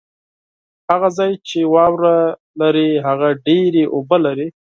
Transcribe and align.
هغه 0.91 1.07
ځای 1.17 1.31
چې 1.47 1.59
واوره 1.73 2.15
لري، 2.61 2.89
هغه 3.07 3.27
ډېري 3.47 3.83
اوبه 3.95 4.17
لري 4.25 4.47